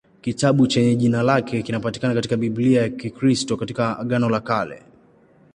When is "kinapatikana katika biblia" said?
1.63-2.81